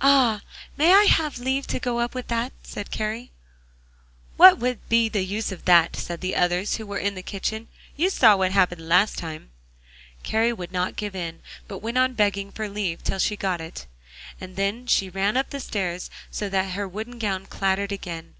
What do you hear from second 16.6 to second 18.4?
her wooden gown clattered again.